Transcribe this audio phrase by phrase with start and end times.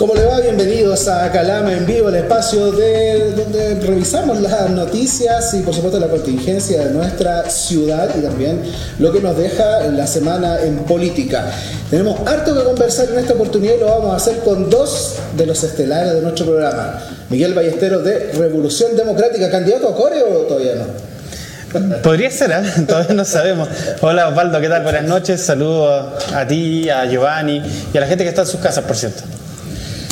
[0.00, 0.40] ¿Cómo le va?
[0.40, 6.00] Bienvenidos a Calama en vivo, el espacio de donde revisamos las noticias y por supuesto
[6.00, 8.62] la contingencia de nuestra ciudad y también
[8.98, 11.50] lo que nos deja la semana en política.
[11.90, 15.44] Tenemos harto que conversar en esta oportunidad y lo vamos a hacer con dos de
[15.44, 16.98] los estelares de nuestro programa.
[17.28, 22.00] Miguel Ballesteros de Revolución Democrática, candidato a Core o todavía no?
[22.00, 22.84] Podría ser, ¿eh?
[22.88, 23.68] todavía no sabemos.
[24.00, 24.82] Hola Osvaldo, ¿qué tal?
[24.82, 25.42] Buenas noches.
[25.42, 27.62] Saludos a ti, a Giovanni
[27.92, 29.24] y a la gente que está en sus casas, por cierto.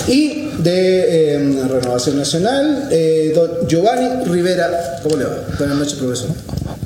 [0.08, 4.98] Y de eh, Renovación Nacional, eh, don Giovanni Rivera.
[5.02, 5.36] ¿Cómo le va?
[5.58, 6.30] Buenas noches, profesor.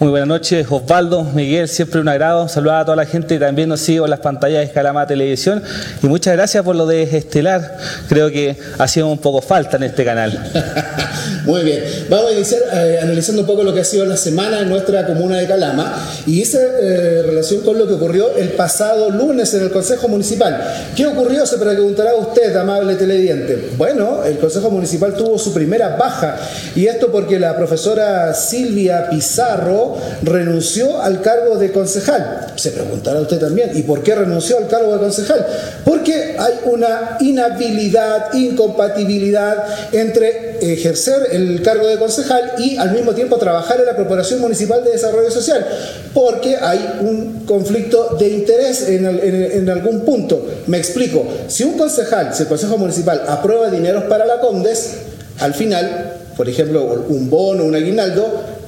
[0.00, 2.48] Muy buenas noches, Osvaldo, Miguel, siempre un agrado.
[2.48, 5.62] Saludar a toda la gente que también nos sigue en las pantallas de Calama Televisión.
[6.02, 7.78] Y muchas gracias por lo de Estelar.
[8.08, 10.32] Creo que ha sido un poco falta en este canal.
[11.44, 11.82] Muy bien.
[12.08, 15.06] Vamos a iniciar eh, analizando un poco lo que ha sido la semana en nuestra
[15.06, 19.62] comuna de Calama y esa eh, relación con lo que ocurrió el pasado lunes en
[19.62, 20.62] el Consejo Municipal.
[20.96, 21.44] ¿Qué ocurrió?
[21.44, 23.70] Se preguntará usted, amable televidente.
[23.76, 26.38] Bueno, el Consejo Municipal tuvo su primera baja
[26.76, 32.52] y esto porque la profesora Silvia Pizarro renunció al cargo de concejal.
[32.54, 35.44] Se preguntará usted también, ¿y por qué renunció al cargo de concejal?
[35.84, 43.36] Porque hay una inhabilidad, incompatibilidad entre ejercer el cargo de concejal y al mismo tiempo
[43.38, 45.66] trabajar en la Corporación Municipal de Desarrollo Social,
[46.14, 50.46] porque hay un conflicto de interés en, algún punto.
[50.66, 54.94] Me explico, si un concejal, si el Consejo Municipal aprueba dineros para la Condes,
[55.40, 58.26] al final, por ejemplo, un bono, un aguinaldo,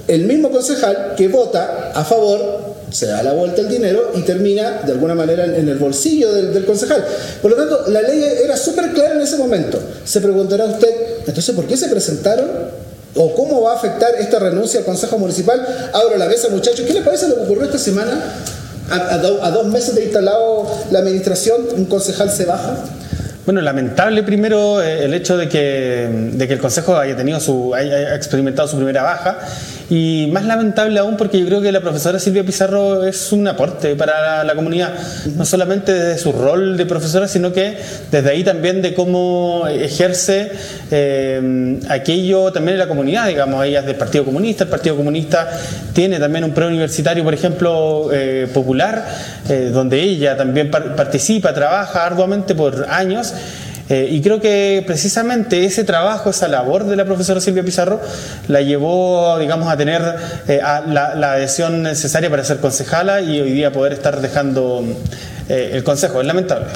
[0.09, 4.83] el mismo concejal que vota a favor se da la vuelta el dinero y termina
[4.87, 7.05] de alguna manera en el bolsillo del, concejal.
[7.43, 9.81] Por lo tanto, la ley era súper clara en ese momento.
[10.05, 10.95] Se preguntará usted,
[11.27, 12.47] entonces, ¿por qué se presentaron?
[13.17, 15.91] ¿O cómo va a afectar esta renuncia al Consejo Municipal?
[15.93, 16.87] Abro la mesa, muchachos.
[16.87, 18.13] ¿Qué les parece lo que ocurrió esta semana?
[18.89, 22.77] A, dos meses de instalado la administración, un concejal se baja.
[23.45, 27.75] Bueno, lamentable primero eh, el hecho de que, de que el Consejo haya tenido su,
[27.75, 29.39] haya experimentado su primera baja
[29.91, 33.95] y más lamentable aún porque yo creo que la profesora Silvia Pizarro es un aporte
[33.97, 34.95] para la, comunidad,
[35.37, 37.77] no solamente desde su rol de profesora, sino que
[38.11, 40.53] desde ahí también de cómo ejerce
[40.91, 45.51] eh, aquello también en la comunidad, digamos, ella es del Partido Comunista, el Partido Comunista
[45.93, 49.05] tiene también un preuniversitario, por ejemplo, eh, popular,
[49.73, 53.35] donde ella también participa, trabaja arduamente por años
[53.95, 58.01] eh, y creo que precisamente ese trabajo, esa labor de la profesora Silvia Pizarro,
[58.49, 60.03] la llevó, digamos, a tener
[60.49, 64.85] eh, la, adhesión necesaria para ser concejala y hoy día poder estar dejando
[65.49, 66.21] eh, el consejo.
[66.21, 66.67] Es lamentable.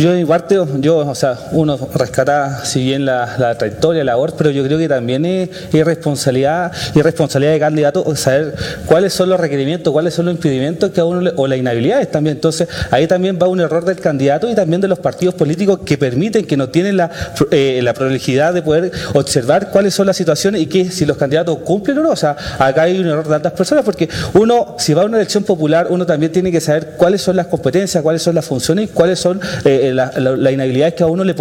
[0.00, 4.32] Yo en parte, yo, o sea, uno rescata si bien la, la trayectoria, la labor,
[4.36, 8.54] pero yo creo que también es, responsabilidad y responsabilidad de candidato saber
[8.86, 12.36] cuáles son los requerimientos, cuáles son los impedimentos que a uno o las inhabilidades también.
[12.36, 15.98] Entonces, ahí también va un error del candidato y también de los partidos políticos que
[15.98, 17.10] permiten, que no tienen la,
[17.50, 21.58] eh, la probabilidad de poder observar cuáles son las situaciones y que si los candidatos
[21.58, 22.10] cumplen o no.
[22.10, 25.18] O sea, acá hay un error de tantas personas porque uno, si va a una
[25.18, 28.86] elección popular, uno también tiene que saber cuáles son las competencias, cuáles son las funciones
[28.86, 31.34] y cuáles son eh, la, la, inhabilidad que a uno le,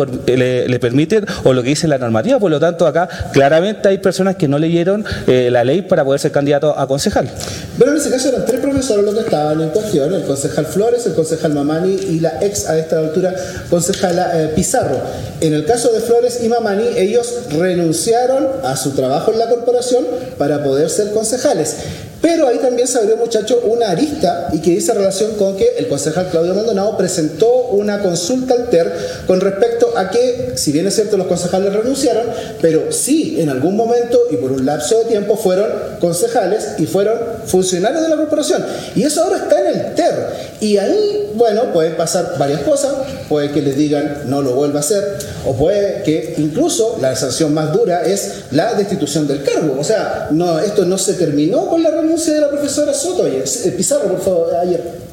[0.67, 2.39] le, permiten o lo que dice la normativa.
[2.39, 6.19] Por lo tanto, acá claramente hay personas que no leyeron eh, la ley para poder
[6.19, 7.29] ser candidato a concejal.
[7.77, 11.05] Pero en ese caso eran tres profesores los que estaban en cuestión, el concejal Flores,
[11.05, 13.35] el concejal Mamani y la ex a esta altura
[13.69, 14.99] concejala eh, Pizarro.
[15.41, 20.05] En el caso de Flores y Mamani, ellos renunciaron a su trabajo en la corporación
[20.37, 21.75] para poder ser concejales.
[22.21, 25.87] Pero ahí también se abrió, muchacho, una arista y que dice relación con que el
[25.87, 28.91] concejal Claudio Maldonado presentó una consulta al TER
[29.25, 32.23] con respecto a que, si bien es cierto, los concejales renunciaron,
[32.61, 35.69] pero sí en algún momento y por un lapso de tiempo fueron
[35.99, 38.65] concejales y fueron funcionarios de la corporación.
[38.95, 40.13] Y eso ahora está en el TER.
[40.59, 42.93] Y ahí, bueno, pueden pasar varias cosas.
[43.29, 47.53] Puede que les digan no lo vuelva a hacer, o puede que incluso la sanción
[47.53, 49.77] más dura es la destitución del cargo.
[49.79, 53.43] O sea, no, esto no se terminó con la renuncia de la profesora Soto ayer.
[53.77, 55.08] Pizarro, por favor, ayer.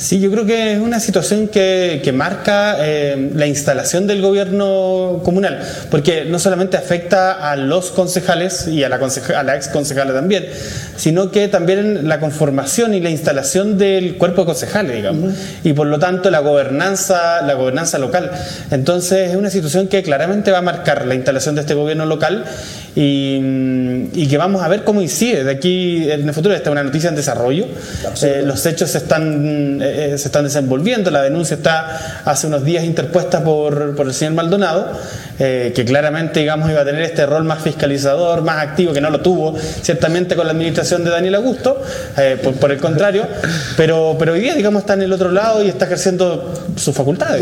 [0.00, 5.20] Sí, yo creo que es una situación que, que marca eh, la instalación del gobierno
[5.22, 5.60] comunal,
[5.90, 10.46] porque no solamente afecta a los concejales y a la, a la ex concejala también,
[10.96, 15.86] sino que también la conformación y la instalación del cuerpo de concejales, digamos, y por
[15.86, 18.30] lo tanto la gobernanza, la gobernanza local.
[18.70, 22.46] Entonces es una situación que claramente va a marcar la instalación de este gobierno local
[22.94, 26.54] y, que vamos a ver cómo incide de aquí en el futuro.
[26.54, 27.66] Esta es una noticia en desarrollo.
[28.22, 31.10] Eh, los hechos están, eh, eh, se están desenvolviendo.
[31.10, 34.92] La denuncia está hace unos días interpuesta por, por el señor Maldonado.
[35.42, 39.08] Eh, que claramente digamos, iba a tener este rol más fiscalizador, más activo, que no
[39.08, 41.82] lo tuvo ciertamente con la administración de Daniel Augusto,
[42.18, 43.26] eh, por, el contrario,
[43.74, 47.40] pero, pero hoy día digamos, está en el otro lado y está ejerciendo sus facultades.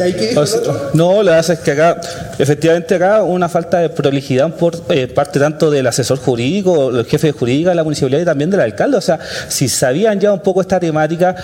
[0.94, 2.00] no, lo que pasa es que acá,
[2.38, 7.32] efectivamente acá, una falta de prolijidad por eh, parte tanto del asesor jurídico, el jefe
[7.32, 8.96] jurídico de la municipalidad y también del alcalde.
[8.96, 9.18] O sea,
[9.48, 11.34] si sabían ya un poco esta temática,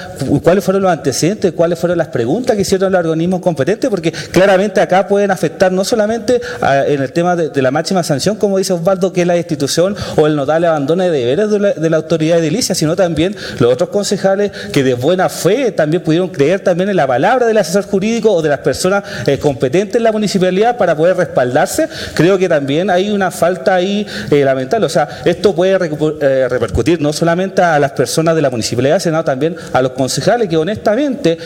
[0.43, 4.81] cuáles fueron los antecedentes, cuáles fueron las preguntas que hicieron los organismos competentes, porque claramente
[4.81, 9.13] acá pueden afectar no solamente en el tema de, la máxima sanción, como dice Osvaldo,
[9.13, 12.97] que es la institución o el notable abandono de deberes de la, autoridad edilicia, sino
[12.97, 17.47] también los otros concejales que de buena fe también pudieron creer también en la palabra
[17.47, 21.89] del asesor jurídico o de las personas eh, competentes en la municipalidad para poder respaldarse.
[22.15, 24.87] Creo que también hay una falta ahí eh, lamentable.
[24.87, 29.25] O sea, esto puede eh, repercutir no solamente a las personas de la municipalidad, sino
[29.25, 31.39] también a los concejales que honestamente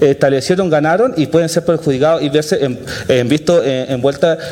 [0.00, 2.78] establecieron, ganaron y pueden ser perjudicados y verse en,
[3.08, 3.62] en visto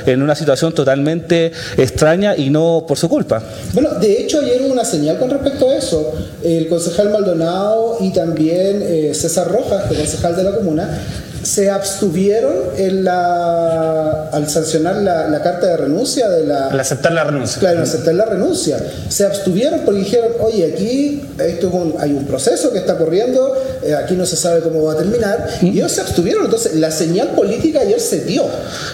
[0.06, 3.42] en una situación totalmente extraña y no por su culpa.
[3.72, 6.12] Bueno, de hecho ayer hubo una señal con respecto a eso.
[6.42, 11.00] El concejal Maldonado y también eh, César Rojas, el concejal de la comuna,
[11.44, 16.68] se abstuvieron en la, al sancionar la, carta de renuncia de la...
[16.68, 17.60] Al aceptar la renuncia.
[17.60, 18.78] Claro, al aceptar la renuncia.
[19.08, 24.14] Se abstuvieron porque dijeron, oye, aquí esto hay un proceso que está corriendo, eh, aquí
[24.14, 26.46] no se sabe cómo va a terminar, y ellos se abstuvieron.
[26.46, 28.44] Entonces, la señal política ayer se dio,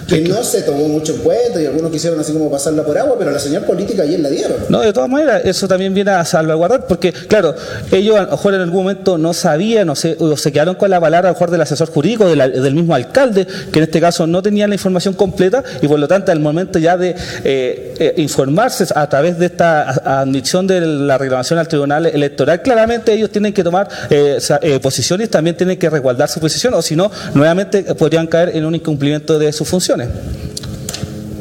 [0.08, 3.14] que no se tomó mucho en cuenta y algunos quisieron así como pasarla por agua,
[3.19, 4.56] pero la señal política ayer la dieron.
[4.69, 7.55] No, de todas maneras, eso también viene a salvaguardar, porque, claro,
[7.93, 10.91] ellos a lo mejor en algún momento no sabían o se, o se quedaron con
[10.91, 14.00] la palabra a lo mejor del asesor jurídico, de del mismo alcalde, que en este
[14.00, 17.10] caso no tenía la información completa y por lo tanto al momento ya de
[17.44, 23.12] eh, eh, informarse a través de esta admisión de la reclamación al tribunal electoral, claramente
[23.12, 27.10] ellos tienen que tomar eh, posiciones, también tienen que resguardar su posición o si no,
[27.34, 30.08] nuevamente podrían caer en un incumplimiento de sus funciones.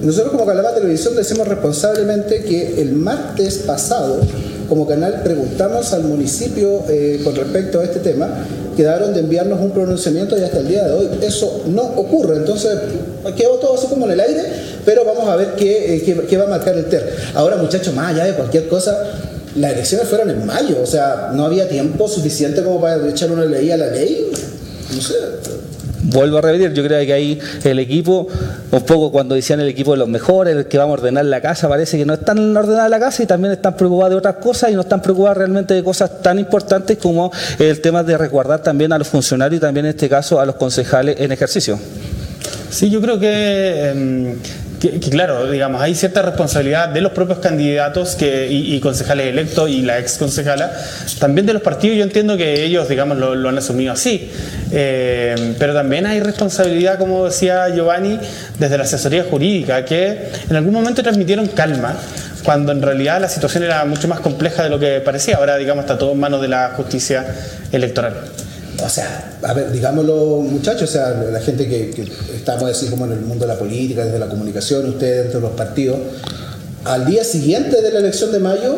[0.02, 4.22] Nosotros como Calama Televisión decimos responsablemente que el martes pasado
[4.70, 6.84] como canal preguntamos al municipio
[7.24, 8.46] con respecto a este tema
[8.80, 12.38] quedaron de enviarnos un pronunciamiento y hasta el día de hoy eso no ocurre.
[12.38, 12.78] Entonces,
[13.36, 14.42] quedó todo así como en el aire,
[14.86, 17.14] pero vamos a ver qué, eh, qué, va a marcar el TER.
[17.36, 18.98] Ahora, muchachos, más allá de cualquier cosa,
[19.58, 23.44] las elecciones fueron en mayo, o sea, no había tiempo suficiente como para echar una
[23.44, 24.32] ley a la ley.
[24.96, 25.16] No sé
[26.04, 28.28] vuelvo a repetir, yo creo que ahí el equipo,
[28.72, 31.42] un poco cuando decían el equipo de los mejores, el que vamos a ordenar la
[31.42, 34.72] casa, parece que no están ordenada la casa y también están preocupados de otras cosas
[34.72, 38.94] y no están preocupados realmente de cosas tan importantes como el tema de resguardar también
[38.94, 41.80] a los funcionarios y también en este caso a los concejales en ejercicio.
[42.70, 44.36] Sí, yo creo que em,
[44.80, 49.82] que, claro, digamos, hay cierta responsabilidad de los propios candidatos que, y, concejales electos y
[49.82, 50.72] la ex concejala,
[51.20, 54.32] también de los partidos, yo entiendo que ellos, digamos, lo, han asumido así,
[54.72, 58.20] eh, pero también hay responsabilidad, como decía Giovanni,
[58.58, 61.96] desde la asesoría jurídica, que en algún momento transmitieron calma,
[62.44, 65.84] cuando en realidad la situación era mucho más compleja de lo que parecía, ahora, digamos,
[65.84, 67.26] está todo en manos de la justicia
[67.72, 68.14] electoral
[68.84, 72.06] o sea, a ver, digámoslo muchachos, o sea, la gente que,
[72.36, 75.48] estamos así como en el mundo de la política, desde la comunicación, ustedes dentro de
[75.48, 75.98] los partidos,
[76.86, 78.78] al día siguiente de la elección de mayo,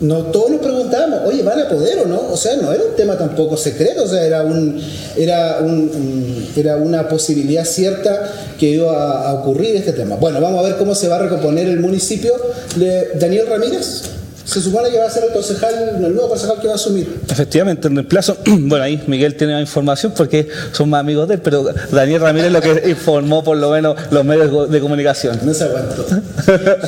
[0.00, 2.20] no, todos nos preguntábamos, oye, ¿van a poder o no?
[2.30, 4.78] O sea, no era un tema tampoco secreto, o sea, era, un,
[5.16, 10.16] era, un, era una posibilidad cierta que iba a, ocurrir este tema.
[10.16, 12.34] Bueno, vamos a ver cómo se va a recomponer el municipio
[12.76, 14.15] de Daniel Ramírez
[14.46, 17.20] se supone que va a ser el concejal, el nuevo concejal que va a asumir.
[17.28, 21.34] Efectivamente, en el plazo, bueno, ahí Miguel tiene más información porque son más amigos de
[21.34, 25.40] él, pero Daniel Ramírez es lo que informó por lo menos los medios de comunicación.
[25.42, 26.06] No se aguantó.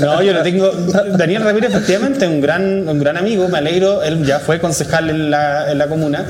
[0.00, 0.70] No, yo lo tengo.
[1.16, 5.30] Daniel Ramírez, efectivamente, un gran, un gran amigo, me alegro, él ya fue concejal en
[5.30, 6.26] la, en la comuna.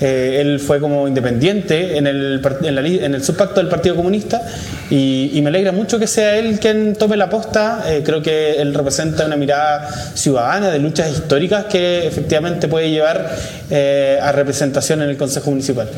[0.00, 4.42] Eh, él fue como independiente en el, en, el subpacto del Partido Comunista
[4.90, 7.84] y, me alegra mucho que sea él quien tome la posta.
[7.86, 13.30] Eh, creo que él representa una mirada ciudadana de luchas históricas que efectivamente puede llevar
[13.70, 15.88] eh, a representación en el Consejo Municipal.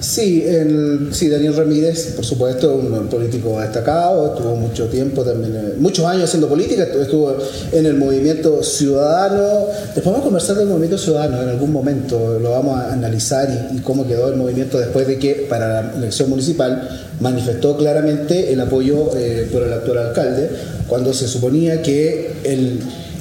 [0.00, 6.06] Sí, el, sí, Daniel Ramírez, por supuesto, un político destacado, estuvo mucho tiempo también, muchos
[6.06, 7.36] años haciendo política, estuvo
[7.70, 9.66] en el movimiento ciudadano.
[9.94, 13.80] Después vamos a conversar del movimiento ciudadano en algún momento, lo vamos a analizar y,
[13.80, 16.88] cómo quedó el movimiento después de que para la elección municipal
[17.20, 20.48] manifestó claramente el apoyo eh, por el actual alcalde,
[20.88, 22.80] cuando se suponía que el,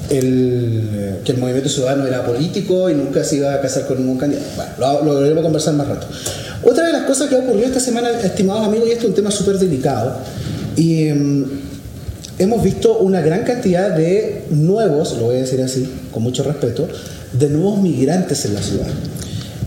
[0.10, 4.18] el, que el movimiento ciudadano era político y nunca se iba a casar con ningún
[4.18, 4.48] candidato.
[4.56, 6.08] Bueno, lo, lo a conversar más rato.
[6.64, 9.16] Otra de las cosas que ha ocurrido esta semana, estimados amigos, y esto es un
[9.16, 10.18] tema súper delicado,
[10.76, 11.46] y em,
[12.38, 16.88] hemos visto una gran cantidad de nuevos, lo voy a decir así, con mucho respeto,
[17.34, 18.88] de nuevos migrantes en la ciudad.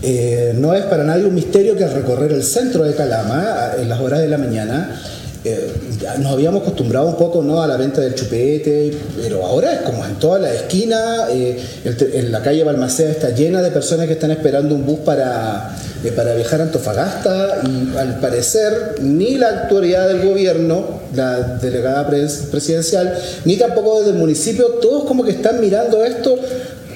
[0.01, 3.87] Eh, no es para nadie un misterio que al recorrer el centro de Calama en
[3.87, 4.99] las horas de la mañana
[5.45, 5.73] eh,
[6.19, 7.61] nos habíamos acostumbrado un poco ¿no?
[7.61, 12.31] a la venta del chupete, pero ahora es como en toda la esquina, eh, en
[12.31, 16.33] la calle Balmaceda está llena de personas que están esperando un bus para, eh, para
[16.33, 23.57] viajar a Antofagasta y al parecer ni la autoridad del gobierno, la delegada presidencial, ni
[23.57, 26.39] tampoco desde el municipio, todos como que están mirando esto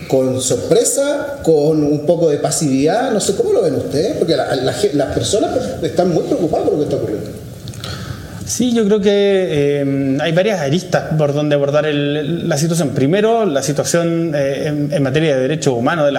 [0.08, 5.13] con sorpresa, con un poco de pasividad, no sé cómo lo ven ustedes, porque las
[5.13, 5.51] personas
[5.82, 7.47] están muy preocupadas por lo que está ocurriendo.
[8.48, 12.92] Sí, yo creo que eh, hay varias aristas por donde abordar la situación.
[12.92, 16.18] Primero, la situación eh, en, materia de derechos humanos, de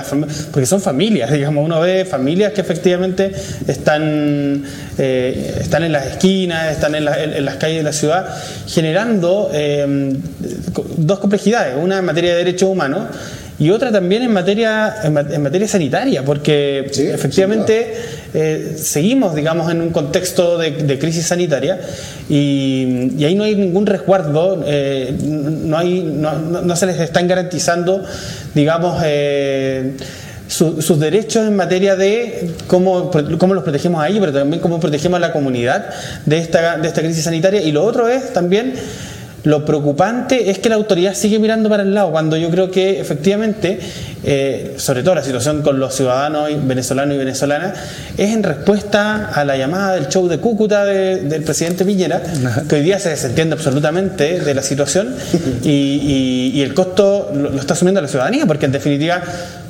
[0.52, 3.32] porque son familias, digamos, uno ve familias que efectivamente
[3.66, 4.62] están,
[4.99, 8.28] eh, están en las esquinas, están en, las calles de la ciudad,
[8.66, 9.50] generando
[10.99, 13.04] dos complejidades, una en materia de derechos humanos
[13.58, 17.92] y otra también en materia, en, materia sanitaria, porque efectivamente
[18.32, 21.80] eh, seguimos, digamos, en un contexto de, crisis sanitaria
[22.28, 28.04] y, ahí no hay ningún resguardo, eh, no, hay, no, se les están garantizando,
[28.54, 29.94] digamos, eh,
[30.46, 35.20] sus derechos en materia de cómo, cómo, los protegemos ahí, pero también cómo protegemos a
[35.20, 35.90] la comunidad
[36.24, 37.60] de esta, de esta crisis sanitaria.
[37.60, 38.74] Y lo otro es también
[39.45, 43.00] lo preocupante es que la autoridad sigue mirando para el lado, cuando yo creo que
[43.00, 43.78] efectivamente,
[44.25, 47.78] eh, sobre todo la situación con los ciudadanos venezolanos y venezolanas,
[48.16, 52.21] es en respuesta a la llamada del show de Cúcuta del presidente Piñera,
[52.68, 55.14] que hoy día se desentiende absolutamente de la situación
[55.62, 59.23] y, el costo lo, lo está asumiendo la ciudadanía, porque en definitiva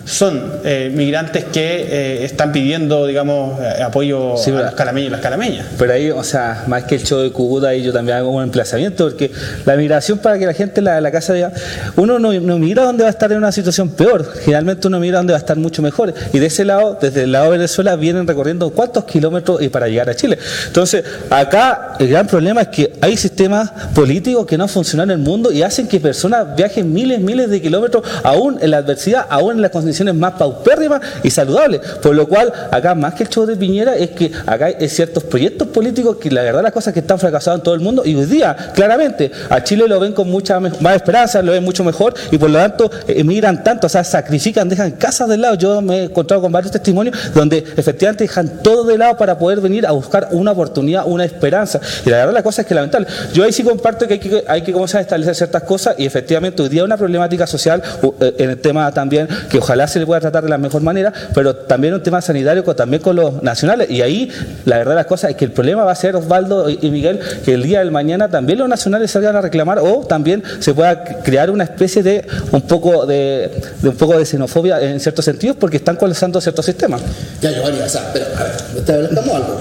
[0.09, 5.21] son eh, migrantes que eh, están pidiendo, digamos, eh, apoyo a los calameños y las
[5.21, 5.67] calameñas.
[5.79, 8.43] Pero ahí, o sea, más que el show de Cúcuta, ahí yo también hago un
[8.43, 9.31] emplazamiento, porque
[9.67, 11.53] la migración para que la gente la, la casa diga,
[11.97, 15.19] uno no, no migra donde va a estar en una situación peor, generalmente uno mira
[15.19, 16.15] donde va a estar mucho mejor.
[16.33, 20.09] Y de ese lado, desde el lado de Venezuela, vienen recorriendo cuántos kilómetros para llegar
[20.09, 20.39] a Chile.
[20.69, 25.25] Entonces, acá el gran problema es que hay sistemas políticos que no funcionan en el
[25.25, 29.57] mundo y hacen que personas viajen miles, miles de kilómetros, aún en la adversidad, aún
[29.57, 31.81] en las condiciones más paupérrimas y saludables.
[32.03, 35.25] Por lo cual, acá más que el show de Piñera es que acá hay ciertos
[35.25, 38.15] proyectos políticos que la verdad las cosas que están fracasados en todo el mundo y
[38.15, 42.15] hoy día, claramente, a Chile lo ven con mucha más esperanza, lo ven mucho mejor
[42.31, 45.55] y por lo tanto emigran tanto, o sea, sacrifican, dejan casas de lado.
[45.55, 49.61] Yo me he encontrado con varios testimonios donde efectivamente dejan todo de lado para poder
[49.61, 51.81] venir a buscar una oportunidad, una esperanza.
[52.05, 53.07] Y la verdad la cosa es que lamentable.
[53.33, 56.07] Yo ahí sí comparto que hay que, hay que comenzar a establecer ciertas cosas y
[56.07, 57.83] efectivamente hoy día una problemática social
[58.21, 61.13] eh, en el tema también que ojalá se le pueda tratar de la mejor manera,
[61.35, 63.91] pero también un tema sanitario también con los nacionales.
[63.91, 64.31] Y ahí
[64.65, 67.21] la verdad de las cosas es que el problema va a ser, Osvaldo y Miguel,
[67.45, 71.03] que el día del mañana también los nacionales salgan a reclamar o también se pueda
[71.05, 73.51] crear una especie de un poco de,
[73.83, 77.01] un poco de xenofobia en ciertos sentidos porque están colapsando ciertos sistemas.
[77.41, 79.61] Ya, Giovanni, o sea, pero a ver, te hablamos algo.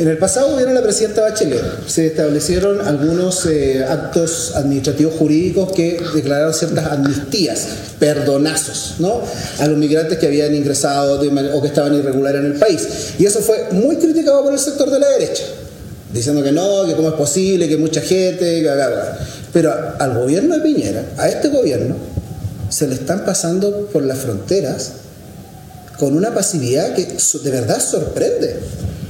[0.00, 1.60] En el pasado vieron la presidenta Bachelet.
[1.86, 7.66] Se establecieron algunos eh, actos administrativos jurídicos que declararon ciertas amnistías,
[7.98, 9.20] perdonazos, ¿no?
[9.58, 12.88] A los migrantes que habían ingresado o que estaban irregulares en el país.
[13.18, 15.42] Y eso fue muy criticado por el sector de la derecha,
[16.14, 18.66] diciendo que no, que cómo es posible, que mucha gente,
[19.52, 21.94] Pero al gobierno de Piñera, a este gobierno,
[22.70, 24.92] se le están pasando por las fronteras
[25.98, 28.56] con una pasividad que de verdad sorprende.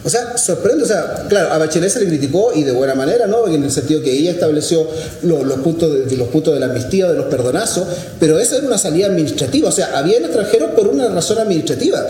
[0.04, 3.26] O sea, sorprende, o sea, claro, a Bachelet se le criticó y de buena manera,
[3.26, 3.47] ¿no?
[3.47, 4.87] En el sentido que ella estableció
[5.23, 7.87] los, puntos de, los puntos de la amnistía, de los perdonazos,
[8.19, 12.07] pero esa era una salida administrativa, o sea, había extranjeros por una razón administrativa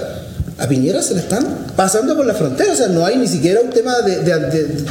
[0.61, 3.61] a Piñera se le están pasando por la frontera, o sea, no hay ni siquiera
[3.61, 4.17] un tema de,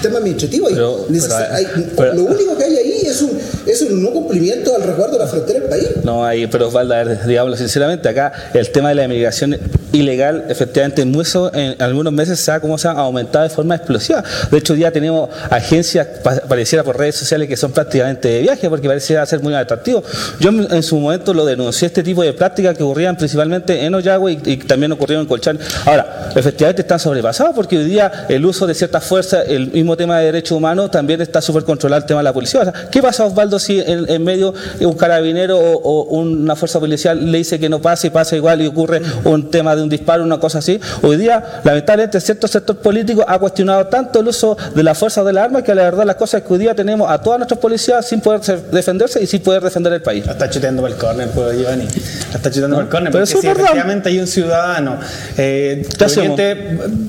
[0.01, 0.69] tema administrativo.
[0.69, 5.27] lo único que hay ahí es un, es un no cumplimiento al resguardo de la
[5.27, 5.87] frontera del país.
[6.03, 6.95] No hay, pero Osvaldo,
[7.27, 9.57] digamos sinceramente, acá el tema de la inmigración
[9.91, 11.13] ilegal, efectivamente, en,
[11.53, 14.23] en algunos meses se ha, como se ha aumentado de forma explosiva.
[14.49, 16.07] De hecho, ya tenemos agencias,
[16.47, 20.03] pareciera por redes sociales, que son prácticamente de viaje, porque pareciera ser muy atractivo.
[20.39, 24.39] Yo en su momento lo denuncié, este tipo de prácticas que ocurrían principalmente en Oyagüe
[24.43, 28.67] y, y también ocurrieron en Colchán Ahora, efectivamente están sobrepasados porque hoy día el uso
[28.67, 32.19] de ciertas fuerzas, el mismo tema de derechos humanos, también está súper controlado el tema
[32.19, 32.71] de la policía.
[32.91, 37.69] ¿Qué pasa, Osvaldo, si en, medio un carabinero o, una fuerza policial le dice que
[37.69, 40.79] no pasa y pasa igual y ocurre un tema de un disparo, una cosa así?
[41.01, 45.33] Hoy día, lamentablemente, cierto sector político ha cuestionado tanto el uso de la fuerza de
[45.33, 47.59] la arma que la verdad las cosas es que hoy día tenemos a todas nuestras
[47.59, 50.27] policías sin poder defenderse y sin poder defender el país.
[50.27, 51.87] Está chuteando el córner, pues, Giovanni.
[52.33, 54.97] Está chuteando el córner, porque si efectivamente hay un ciudadano
[55.37, 56.55] eh, eh, proveniente,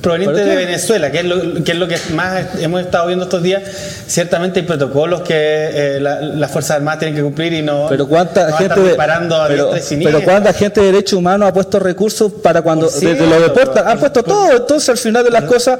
[0.00, 3.42] proveniente de Venezuela, que es, lo, que es lo que más hemos estado viendo estos
[3.42, 3.62] días.
[4.06, 8.52] Ciertamente hay protocolos que eh, las Fuerzas Armadas tienen que cumplir y no, pero cuánta
[8.56, 9.70] gente de, a pero,
[10.02, 13.98] pero cuánta gente de derechos humanos ha puesto recursos para cuando desde lo deportan, han
[13.98, 14.56] puesto todo.
[14.56, 15.78] Entonces al final de las cosas,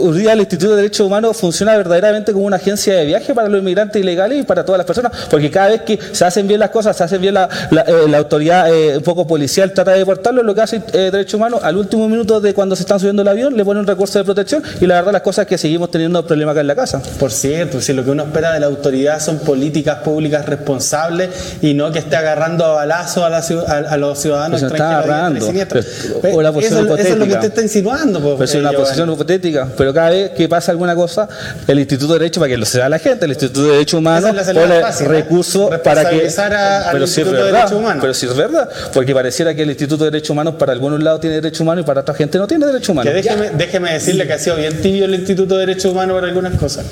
[0.00, 3.48] hoy día el Instituto de Derechos Humanos funciona verdaderamente como una agencia de viaje para
[3.48, 6.60] los inmigrantes ilegales y para todas las personas, porque cada vez que se hacen bien
[6.60, 9.98] las cosas, se hacen bien la, la, eh, autoridad eh, un poco policial trata de
[9.98, 13.22] deportarlo, lo que hace eh, Derechos Humanos al último minuto de cuando se están subiendo
[13.22, 15.58] el avión le pone un recurso de protección y la verdad las cosas es que
[15.58, 17.02] seguimos teniendo problemas acá en la casa.
[17.18, 21.74] Por cierto, si lo que uno espera de la autoridad son políticas públicas responsables y
[21.74, 25.46] no que esté agarrando a balazo a, a, los ciudadanos pues está agarrando.
[25.46, 28.20] Pero, eso, eso, es lo que usted está insinuando.
[28.20, 29.68] Pues, pero es una posición hipotética.
[29.76, 31.28] Pero cada vez que pasa alguna cosa,
[31.66, 34.30] el Instituto de Derecho, para que lo sea la gente, el Instituto de Derechos Humanos
[34.52, 36.28] pone fácil, recursos para que.
[36.38, 40.10] A, pero si es verdad, pero si es verdad, porque pareciera que el Instituto de
[40.10, 42.88] Derechos Humanos para algunos lados tiene derechos humanos y para otra gente no tiene derechos
[42.88, 43.12] humanos.
[43.12, 46.58] déjeme, déjeme decirle que ha sido bien tibio el Instituto de Derechos Humanos para algunas
[46.58, 46.84] cosas.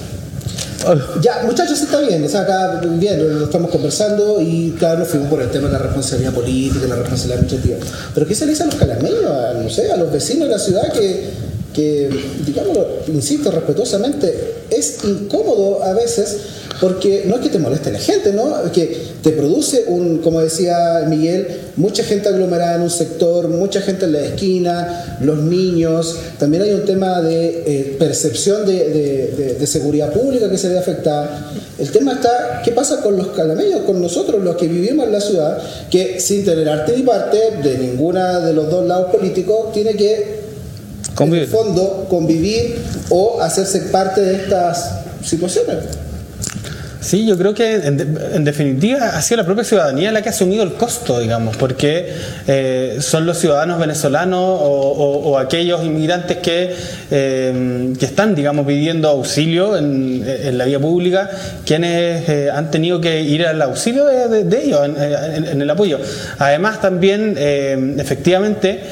[1.21, 5.09] Ya, muchachos, se está bien, o sea, acá bien, lo estamos conversando y claro, nos
[5.09, 7.79] fuimos por el tema de la responsabilidad política, la responsabilidad administrativa.
[8.15, 10.55] Pero ¿qué se le dice a los calameños, a, no sé, a los vecinos de
[10.55, 12.11] la ciudad que, que
[12.45, 16.37] digámoslo, insisto respetuosamente, es incómodo a veces
[16.81, 18.65] porque no es que te moleste la gente, ¿no?
[18.65, 21.47] Es que te produce un, como decía Miguel,
[21.77, 26.73] mucha gente aglomerada en un sector, mucha gente en la esquina, los niños, también hay
[26.73, 31.53] un tema de eh, percepción de, seguridad pública que se ve afectada.
[31.79, 35.21] El tema está, ¿qué pasa con los calameños, con nosotros, los que vivimos en la
[35.21, 35.59] ciudad,
[35.91, 40.40] que sin tener arte ni parte de ninguna de los dos lados políticos, tiene que,
[41.19, 42.79] en el fondo, convivir
[43.11, 44.91] o hacerse parte de estas
[45.23, 45.77] situaciones?
[47.01, 50.63] Sí, yo creo que en, definitiva ha sido la propia ciudadanía la que ha asumido
[50.63, 52.13] el costo, digamos, porque
[52.47, 56.75] eh, son los ciudadanos venezolanos o, aquellos inmigrantes que,
[57.11, 61.31] eh, que, están, digamos, pidiendo auxilio en, la vía pública,
[61.65, 65.99] quienes eh, han tenido que ir al auxilio de, ellos, en, el apoyo.
[66.39, 67.35] Además, también,
[67.99, 68.83] efectivamente,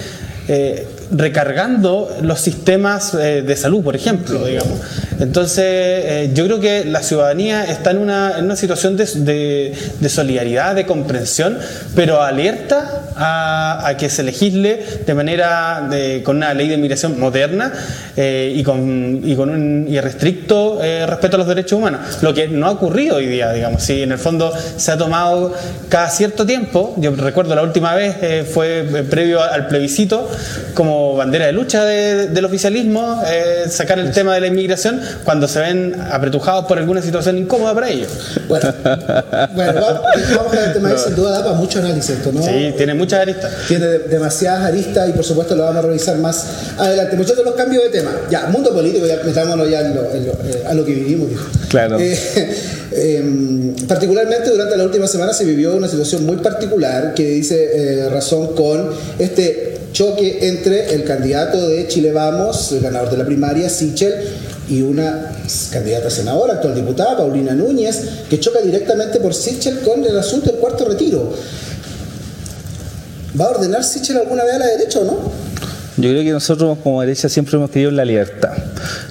[1.11, 4.79] recargando los sistemas de salud, por ejemplo, digamos.
[5.21, 10.09] Entonces, eh, yo creo que la ciudadanía está en una, en una situación de, de,
[10.09, 11.59] solidaridad, de comprensión,
[11.95, 17.73] pero alerta a, que se legisle de manera de, con una ley de inmigración moderna
[18.17, 22.01] eh, y, con, y con un y restricto eh, respeto a los derechos humanos.
[22.23, 23.83] Lo que no ha ocurrido hoy día, digamos.
[23.83, 25.52] Si en el fondo se ha tomado
[25.89, 30.31] cada cierto tiempo, yo recuerdo la última vez fue previo al plebiscito,
[30.75, 33.23] como bandera de lucha del oficialismo,
[33.69, 37.88] sacar el tema de la inmigración cuando se ven apretujados por alguna situación incómoda para
[37.88, 38.08] ellos.
[38.49, 38.73] Bueno,
[39.54, 39.80] bueno
[40.36, 42.42] vamos a el tema sin duda da para mucho análisis esto, ¿no?
[42.42, 43.52] Sí, tiene muchas aristas.
[43.66, 46.47] Tiene demasiadas aristas y por supuesto lo vamos a revisar más
[46.78, 47.16] adelante.
[47.16, 48.10] Muchachos, los cambios de tema.
[48.30, 51.28] Ya, mundo político, ya metámonos ya eh, a lo que vivimos.
[51.68, 51.99] Claro.
[51.99, 52.18] Eh,
[53.18, 58.08] em, particularmente durante la última semana se vivió una situación muy particular que dice eh,
[58.08, 63.68] razón con este choque entre el candidato de Chile Vamos, el ganador de la primaria,
[63.68, 64.14] Sichel,
[64.69, 65.33] y una
[65.73, 70.61] candidata senadora, actual diputada, Paulina Núñez, que choca directamente por Sichel con el asunto del
[70.61, 71.33] cuarto retiro.
[73.39, 75.49] ¿Va a ordenar Sichel alguna vez a la derecha o no?
[75.97, 78.52] Yo creo que nosotros como derecha siempre hemos querido la libertad.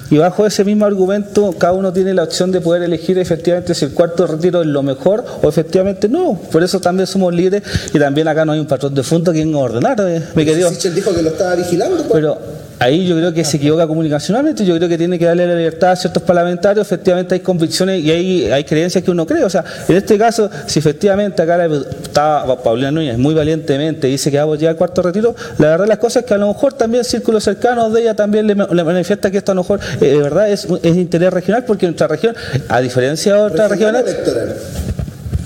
[0.10, 3.84] Y bajo ese mismo argumento, cada uno tiene la opción de poder elegir efectivamente si
[3.84, 6.40] el cuarto retiro es lo mejor o efectivamente no.
[6.50, 7.62] Por eso también somos libres
[7.94, 10.70] y también acá no hay un patrón de fondo quien ordenar, eh, mi querido.
[10.70, 11.98] Sichel dijo que lo estaba vigilando.
[11.98, 12.10] Pues.
[12.14, 12.38] Pero
[12.80, 15.92] ahí yo creo que se equivoca comunicacionalmente, yo creo que tiene que darle la libertad
[15.92, 19.64] a ciertos parlamentarios, efectivamente hay convicciones y hay, hay creencias que uno cree, o sea,
[19.88, 24.58] en este caso, si efectivamente acá estaba Paulina Núñez muy valientemente dice que va a
[24.58, 27.44] llegar al cuarto retiro, la verdad las cosas es que a lo mejor también círculos
[27.44, 30.68] cercanos de ella también le, manifiesta que esto a lo mejor eh, de verdad es,
[30.84, 32.36] es interés regional, porque nuestra región,
[32.70, 34.06] a diferencia de otras regiones,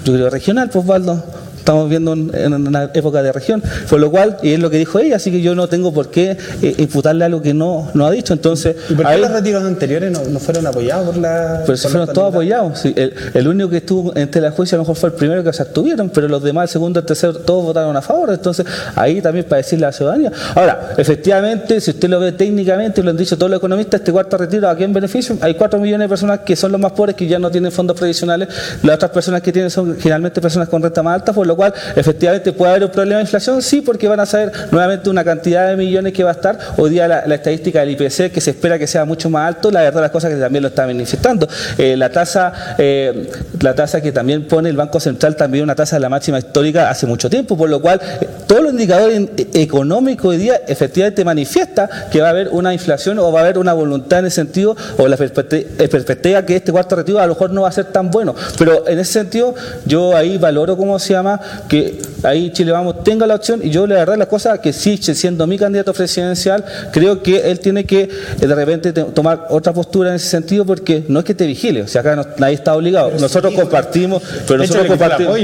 [0.04, 4.38] yo creo regional, pues Valdo estamos viendo en una época de región, por lo cual,
[4.42, 7.24] y es lo que dijo ella, así que yo no tengo por qué eh, imputarle
[7.24, 8.34] algo que no, no ha dicho.
[8.34, 11.64] Entonces, ¿Y por qué los retiros anteriores no, fueron apoyados por la.?
[11.66, 12.84] Pero fueron todos apoyados.
[12.86, 15.62] el, único que estuvo entre la juicio a lo mejor fue el primero que se
[15.62, 18.32] abstuvieron, pero los demás, el segundo, el tercero, todos votaron a favor.
[18.32, 20.32] Entonces, ahí también para decirle a la ciudadanía.
[20.56, 24.38] Ahora, efectivamente, si usted lo ve técnicamente, lo han dicho todos los economistas, este cuarto
[24.38, 25.38] retiro, ¿a quién beneficio?
[25.42, 27.98] Hay cuatro millones de personas que son los más pobres, que ya no tienen fondos
[27.98, 28.48] previsionales.
[28.84, 31.74] Las otras personas que tienen son generalmente personas con renta más alta, por lo cual
[31.96, 35.70] efectivamente puede haber un problema de inflación, sí, porque van a saber nuevamente una cantidad
[35.70, 36.58] de millones que va a estar.
[36.78, 39.82] Hoy día la, estadística del IPC que se espera que sea mucho más alto, la
[39.82, 41.48] verdad las cosas que también lo está manifestando.
[41.78, 45.96] Eh, la tasa eh, la tasa que también pone el Banco Central también una tasa
[45.96, 50.26] de la máxima histórica hace mucho tiempo, por lo cual eh, todos los indicadores económicos
[50.26, 53.74] hoy día efectivamente manifiesta que va a haber una inflación o va a haber una
[53.74, 57.64] voluntad en ese sentido o la perspectiva que este cuarto retiro a lo mejor no
[57.64, 58.36] va a ser tan bueno.
[58.58, 61.40] Pero en ese sentido yo ahí valoro, ¿cómo se llama?
[61.68, 64.98] Que ahí Chile Vamos tenga la opción y yo la verdad la cosa que sí,
[64.98, 70.10] siendo mi candidato presidencial, creo que él tiene que eh, de repente tomar otra postura
[70.10, 73.12] en ese sentido porque no es que te vigile, o sea, acá nadie está obligado.
[73.20, 75.40] nosotros compartimos, pero nosotros compartimos,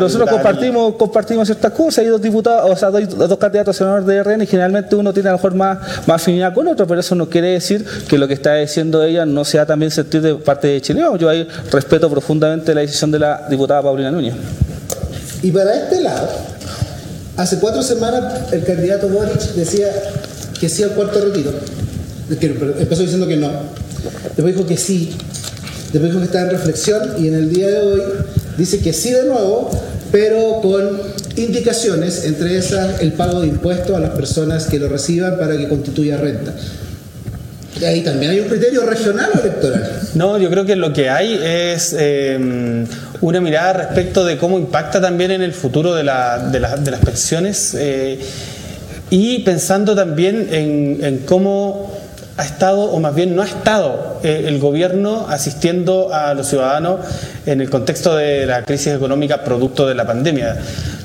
[0.00, 4.04] nosotros compartimos, compartimos ciertas cosas, hay dos diputados, o sea, dos, dos candidatos a senador
[4.04, 7.00] de RN y generalmente uno tiene a lo mejor más, más afinidad con otro, pero
[7.00, 10.34] eso no quiere decir que lo que está diciendo ella no sea también sentir de
[10.34, 11.02] parte de Chile.
[11.18, 14.34] Yo ahí respeto profundamente la decisión de la diputada Paulina Núñez.
[15.42, 16.28] Y para este lado,
[17.36, 19.88] hace cuatro semanas el candidato Boric decía
[20.60, 21.52] que sí al cuarto retiro.
[22.78, 23.50] empezó diciendo que no.
[24.36, 25.16] Después dijo que sí.
[25.92, 28.02] Después dijo que estaba en reflexión y en el día de hoy
[28.58, 29.70] dice que sí de nuevo,
[30.12, 31.00] pero con
[31.36, 35.68] indicaciones, entre esas el pago de impuestos a las personas que lo reciban para que
[35.68, 36.52] constituya renta.
[37.80, 40.00] Y ahí también hay un criterio regional o electoral.
[40.14, 42.84] No, yo creo que lo que hay es em,
[43.20, 48.18] una mirada respecto de cómo impacta también en el futuro de, las pensiones eh,
[49.10, 51.90] y pensando también en, cómo
[52.36, 57.00] ha estado, o más bien no ha estado, eh, el gobierno asistiendo a los ciudadanos
[57.44, 60.56] en el contexto de la crisis económica producto de la pandemia.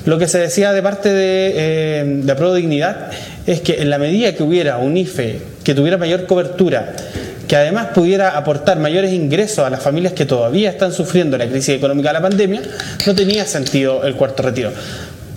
[0.06, 3.10] Lo que se decía de parte de, eh, de Dignidad
[3.46, 6.94] es que en la medida que hubiera un IFE que tuviera mayor cobertura,
[7.46, 11.76] que además pudiera aportar mayores ingresos a las familias que todavía están sufriendo la crisis
[11.76, 12.62] económica de la pandemia,
[13.06, 14.72] no tenía sentido el cuarto retiro.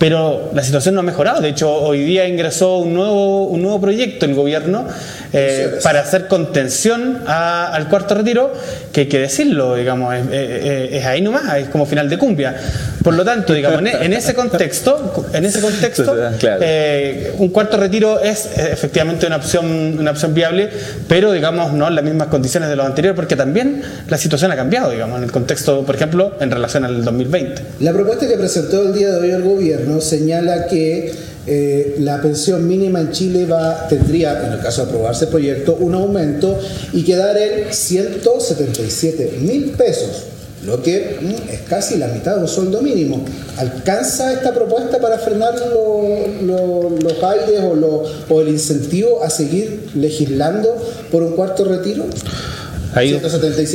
[0.00, 1.42] Pero la situación no ha mejorado.
[1.42, 4.86] De hecho, hoy día ingresó un nuevo, un nuevo proyecto el gobierno
[5.34, 8.50] eh, para hacer contención al cuarto retiro,
[8.92, 12.56] que hay que decirlo, digamos, es, ahí nomás, es como final de cumbia.
[13.04, 18.48] Por lo tanto, digamos, en, ese contexto, en ese contexto, eh, un cuarto retiro es
[18.56, 20.70] efectivamente una opción, una opción viable,
[21.08, 24.56] pero digamos no en las mismas condiciones de los anteriores, porque también la situación ha
[24.56, 27.62] cambiado, digamos, en el contexto, por ejemplo, en relación al 2020.
[27.80, 31.12] La propuesta que presentó el día de hoy el gobierno señala que
[31.46, 35.76] eh, la pensión mínima en Chile va, tendría, en el caso de aprobarse el proyecto,
[35.80, 36.58] un aumento
[36.92, 40.26] y quedar en 177 mil pesos,
[40.66, 43.24] lo que mm, es casi la mitad de un sueldo mínimo.
[43.56, 50.76] ¿Alcanza esta propuesta para frenar los aires o, o el incentivo a seguir legislando
[51.10, 52.04] por un cuarto retiro?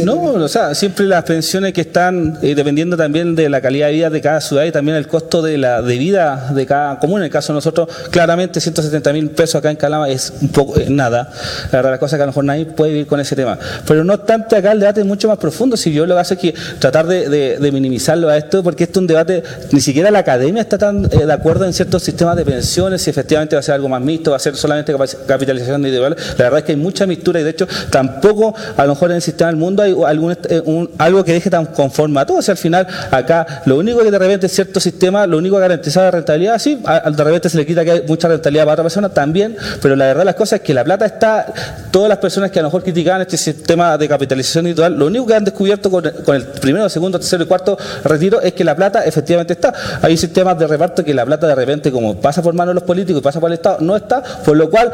[0.04, 3.94] No, o sea, siempre las pensiones que están eh, dependiendo también de la calidad de
[3.94, 7.22] vida de cada ciudad y también el costo de la de vida de cada común.
[7.22, 10.76] En el caso de nosotros, claramente 170 mil pesos acá en Calama es un poco
[10.90, 11.32] nada.
[11.72, 13.58] La verdad, la cosa es que a lo mejor nadie puede vivir con ese tema.
[13.88, 15.78] Pero no obstante, acá el debate es mucho más profundo.
[15.78, 19.02] Si yo lo que hago es que tratar de, minimizarlo a esto, porque esto es
[19.02, 22.46] un debate, ni siquiera la academia está tan eh, de acuerdo en ciertos sistemas de
[22.46, 24.94] pensiones, si efectivamente va a ser algo más mixto, va a ser solamente
[25.26, 26.16] capitalización individual.
[26.38, 29.18] La verdad es que hay mucha mixtura y de hecho tampoco a lo mejor en
[29.18, 32.48] el sistema del mundo hay algún, eh, algo que deje tan conforme a todos.
[32.50, 36.12] al final, acá, lo único que de repente cierto sistema, lo único que garantiza la
[36.12, 39.56] rentabilidad, sí, de repente se le quita que hay mucha rentabilidad para otra persona también,
[39.82, 41.46] pero la verdad las cosas es que la plata está,
[41.92, 45.26] todas las personas que a lo mejor criticaban este sistema de capitalización individual, lo único
[45.26, 48.76] que han descubierto con, con el primero, segundo, tercero y cuarto retiro es que la
[48.76, 49.74] plata efectivamente está.
[50.02, 52.84] Hay sistemas de reparto que la plata de repente, como pasa por manos de los
[52.84, 54.92] políticos y pasa por el Estado, no está, por lo cual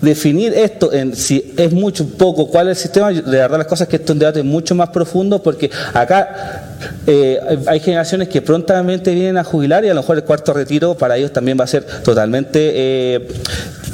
[0.00, 3.88] definir esto en si es mucho, poco, cuál es el sistema, de verdad las cosas
[3.88, 6.74] que esto es un debate mucho más profundo porque acá
[7.06, 10.94] eh, hay generaciones que prontamente vienen a jubilar y a lo mejor el cuarto retiro
[10.94, 13.28] para ellos también va a ser totalmente eh,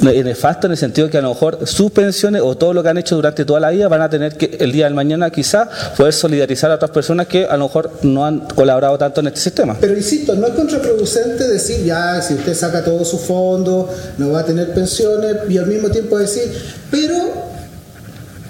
[0.01, 2.97] nefasto en el sentido que a lo mejor sus pensiones o todo lo que han
[2.97, 6.13] hecho durante toda la vida van a tener que el día del mañana quizá poder
[6.13, 9.77] solidarizar a otras personas que a lo mejor no han colaborado tanto en este sistema.
[9.79, 14.41] Pero insisto, no es contraproducente decir ya si usted saca todo su fondo no va
[14.41, 16.43] a tener pensiones y al mismo tiempo decir,
[16.89, 17.51] pero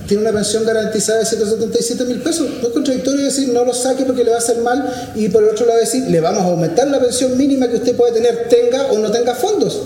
[0.08, 2.48] tiene una pensión garantizada de 177 mil pesos.
[2.62, 5.44] No es contradictorio decir no lo saque porque le va a hacer mal y por
[5.44, 8.48] el otro lado decir le vamos a aumentar la pensión mínima que usted puede tener,
[8.50, 9.82] tenga o no tenga fondos.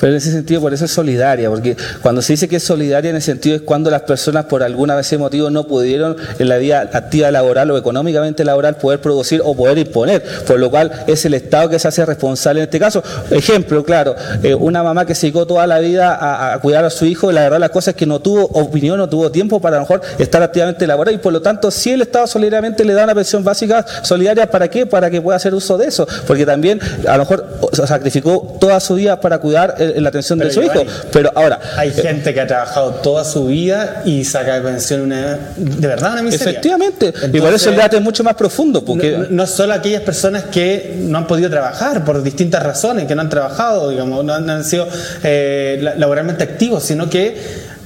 [0.00, 3.10] Pero en ese sentido, por eso es solidaria, porque cuando se dice que es solidaria
[3.10, 6.48] en el sentido es cuando las personas por alguna vez ese motivo no pudieron en
[6.48, 10.90] la vida activa laboral o económicamente laboral poder producir o poder imponer, por lo cual
[11.06, 13.02] es el Estado que se hace responsable en este caso.
[13.30, 17.04] Ejemplo, claro, eh, una mamá que se dedicó toda la vida a, cuidar a su
[17.06, 19.80] hijo, la verdad la cosa es que no tuvo opinión, no tuvo tiempo para a
[19.80, 23.04] lo mejor estar activamente laboral y por lo tanto si el Estado solidariamente le da
[23.04, 24.86] una pensión básica solidaria, ¿para qué?
[24.86, 28.94] Para que pueda hacer uso de eso, porque también a lo mejor sacrificó toda su
[28.94, 30.84] vida para cuidar eh, la atención de su hijo.
[31.12, 31.60] Pero ahora.
[31.76, 35.86] Hay eh, gente que ha trabajado toda su vida y saca de pensión una, de
[35.86, 36.50] verdad una miseria.
[36.50, 37.12] Efectivamente.
[37.32, 38.84] y por eso el debate es mucho más profundo.
[38.84, 39.12] Porque...
[39.12, 43.22] No, no, solo aquellas personas que no han podido trabajar por distintas razones, que no
[43.22, 44.88] han trabajado, digamos, no han, sido
[45.22, 47.36] eh, laboralmente activos, sino que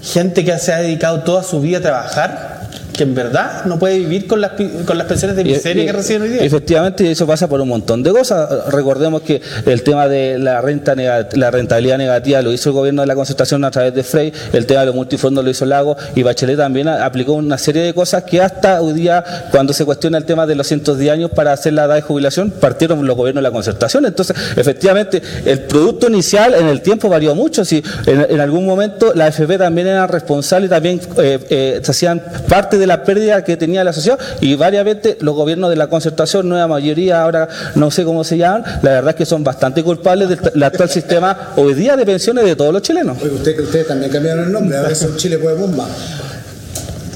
[0.02, 2.59] gente que se ha dedicado toda su vida a trabajar
[3.00, 4.52] que en verdad no puede vivir con las,
[4.84, 6.42] con las pensiones de miseria que reciben hoy día.
[6.44, 8.66] Efectivamente, eso pasa por un montón de cosas.
[8.66, 13.06] Recordemos que el tema de la renta la rentabilidad negativa lo hizo el gobierno de
[13.06, 16.22] la concertación a través de Frey, el tema de los multifondos lo hizo Lago y
[16.22, 20.26] Bachelet también aplicó una serie de cosas que hasta hoy día, cuando se cuestiona el
[20.26, 23.42] tema de los cientos de años para hacer la edad de jubilación, partieron los gobiernos
[23.42, 24.04] de la concertación.
[24.04, 27.64] Entonces, efectivamente, el producto inicial en el tiempo varió mucho.
[27.64, 32.22] Si en, algún momento la AFP también era responsable y también eh, eh, se hacían
[32.46, 35.86] parte de la pérdida que tenía la sociedad y varias veces los gobiernos de la
[35.86, 39.84] concertación, nueva mayoría, ahora no sé cómo se llaman, la verdad es que son bastante
[39.84, 43.16] culpables del actual sistema hoy día de pensiones de todos los chilenos.
[43.22, 45.86] Oye, ustedes también cambiaron el nombre, ahora son Chile Puede Bomba.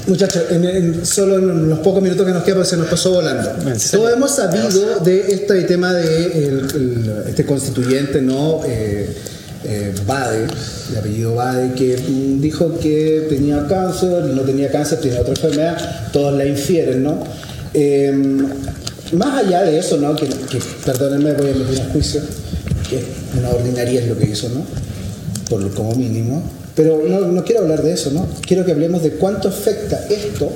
[0.07, 0.43] Muchachos,
[1.03, 3.49] solo en los pocos minutos que nos quedan, pues se nos pasó volando.
[3.91, 6.61] Todos hemos sabido de este tema de
[7.27, 8.61] este constituyente, ¿no?
[8.65, 9.09] Eh,
[9.67, 10.47] eh, Bade,
[10.91, 11.95] de apellido Bade, que
[12.39, 17.23] dijo que tenía cáncer, no tenía cáncer, tenía otra enfermedad, todos la infieren, ¿no?
[17.73, 18.47] Em,
[19.13, 20.15] más allá de eso, ¿no?
[20.15, 20.27] Que,
[20.85, 22.21] perdónenme, voy a meter un juicio,
[22.89, 23.03] que
[23.39, 24.65] una ordinaria es lo que hizo, ¿no?
[25.49, 26.43] Por como mínimo.
[26.75, 28.27] Pero no quiero hablar de eso, ¿no?
[28.45, 30.51] Quiero que hablemos de cuánto afecta esto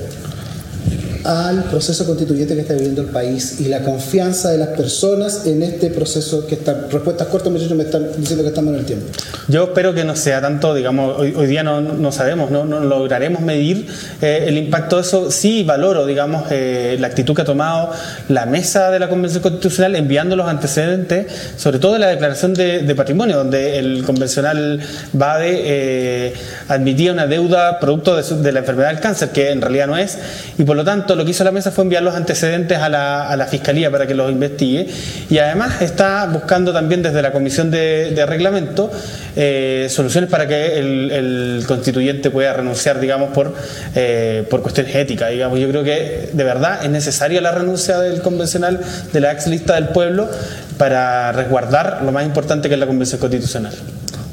[1.30, 5.62] al proceso constituyente que está viviendo el país y la confianza de las personas en
[5.62, 6.88] este proceso que está.
[6.90, 9.06] Respuestas cortas, muchachos, me están diciendo que estamos en el tiempo.
[9.48, 13.86] Yo espero que no sea tanto, digamos, hoy, día no, no, sabemos, no, lograremos medir
[14.24, 15.30] eh, el impacto de eso.
[15.30, 17.92] Sí valoro, digamos, eh, la actitud que ha tomado
[18.28, 22.96] la mesa de la Convención Constitucional enviando los antecedentes, sobre todo de la declaración de,
[22.96, 24.80] patrimonio, donde el convencional
[25.14, 26.34] BADE eh,
[26.70, 30.18] admitía una deuda producto de, de la enfermedad del cáncer, que en realidad no es,
[30.58, 33.48] y por lo tanto lo que hizo la mesa fue enviar los antecedentes a la,
[33.50, 34.88] Fiscalía para que los investigue
[35.30, 38.90] y además está buscando también desde la Comisión de, Reglamento
[39.36, 43.54] eh, soluciones para que el, constituyente pueda renunciar, digamos, por,
[43.96, 45.32] eh, por cuestiones éticas.
[45.32, 45.60] Digamos.
[45.60, 48.80] Yo creo que de verdad es necesaria la renuncia del convencional
[49.12, 50.30] de la ex lista del pueblo
[50.78, 53.74] para resguardar lo más importante que es la Convención Constitucional.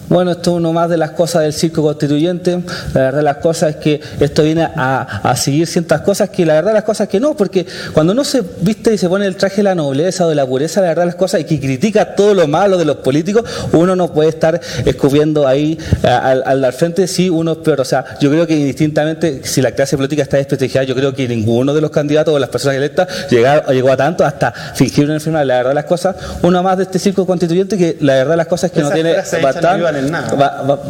[0.08, 2.60] Bueno, esto es uno más de las cosas del circo constituyente.
[2.94, 6.72] La verdad, las cosas es que esto viene a, seguir ciertas cosas que la verdad,
[6.72, 9.62] las cosas que no, porque cuando uno se viste y se pone el traje de
[9.64, 12.46] la nobleza o de la pureza, la verdad, las cosas y que critica todo lo
[12.46, 17.52] malo de los políticos, uno no puede estar escupiendo ahí al, al frente, sí, uno
[17.52, 17.80] es peor.
[17.80, 21.26] O sea, yo creo que indistintamente, si la clase política está desprestigiada, yo creo que
[21.26, 25.44] ninguno de los candidatos o las personas electas llegó a tanto hasta fingir una enfermedad.
[25.44, 28.70] La verdad, las cosas, uno más de este circo constituyente que la verdad, las cosas
[28.70, 29.95] es que no tiene bastante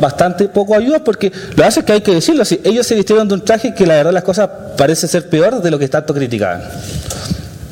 [0.01, 2.61] bastante poco ayuda porque lo hace que hay que decirlo así.
[2.65, 5.71] Ellos se vistieron de un traje que la verdad las cosas parece ser peor de
[5.71, 6.63] lo que tanto criticaban.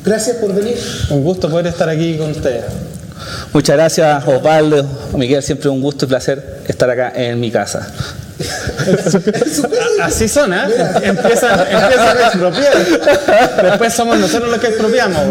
[0.03, 0.77] Gracias por venir.
[1.09, 2.63] Un gusto poder estar aquí con ustedes.
[3.53, 4.85] Muchas gracias Osvaldo,
[5.17, 7.87] Miguel, siempre un gusto y placer estar acá en mi casa.
[10.01, 10.63] Así son, ¿eh?
[11.03, 13.63] Empiezan, empiezan, a expropiar.
[13.63, 15.21] Después somos nosotros los que expropiamos.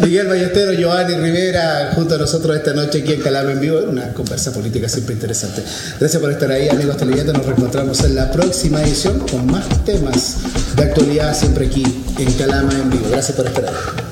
[0.00, 3.78] Miguel Ballestero, Giovanni Rivera, junto a nosotros esta noche aquí en Calama en vivo.
[3.88, 5.62] Una conversa política siempre interesante.
[6.00, 7.34] Gracias por estar ahí, amigos televidentes.
[7.34, 10.36] Nos reencontramos en la próxima edición con más temas
[10.76, 11.84] de actualidad siempre aquí
[12.18, 13.06] en Calama en vivo.
[13.10, 14.11] Gracias por estar ahí.